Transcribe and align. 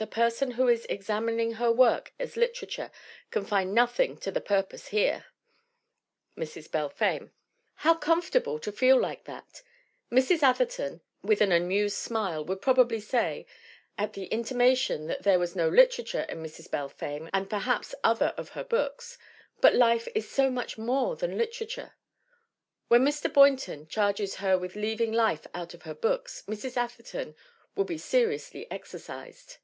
The 0.00 0.06
person 0.06 0.52
who 0.52 0.66
is 0.66 0.86
examining 0.88 1.54
her 1.54 1.70
work 1.70 2.14
as 2.18 2.34
literature 2.34 2.90
can 3.30 3.44
find 3.44 3.74
nothing 3.74 4.16
to 4.20 4.30
the 4.30 4.40
purpose 4.40 4.86
here 4.88 5.26
(Mrs. 6.38 6.70
Balfame)." 6.70 7.32
How 7.74 7.92
comfortable 7.92 8.58
to 8.60 8.72
feel 8.72 8.98
like 8.98 9.24
that! 9.24 9.60
Mrs. 10.10 10.42
Atherton, 10.42 11.02
with 11.22 11.42
an 11.42 11.52
amused 11.52 11.98
smile, 11.98 12.42
would 12.46 12.62
probably 12.62 12.98
say, 12.98 13.44
at 13.98 14.14
the 14.14 14.22
in 14.24 14.42
timation 14.42 15.06
that 15.08 15.22
there 15.22 15.38
was 15.38 15.54
no 15.54 15.68
"literature" 15.68 16.24
in 16.30 16.42
Mrs. 16.42 16.70
Bal 16.70 16.88
fame, 16.88 17.28
and 17.34 17.50
perhaps 17.50 17.94
other 18.02 18.32
of 18.38 18.50
her 18.50 18.64
books: 18.64 19.18
"But 19.60 19.74
life 19.74 20.08
is 20.14 20.30
so 20.30 20.48
much 20.50 20.78
more 20.78 21.14
than 21.14 21.36
literature!" 21.36 21.92
When 22.88 23.04
Mr. 23.04 23.30
Boynton 23.30 23.86
charges 23.86 24.36
her 24.36 24.56
with 24.56 24.76
leaving 24.76 25.12
life 25.12 25.46
out 25.52 25.74
of 25.74 25.82
her 25.82 25.94
books 25.94 26.42
Mrs. 26.48 26.78
Atherton 26.78 27.34
will 27.76 27.84
be 27.84 27.98
seriously 27.98 28.66
exercised. 28.70 29.58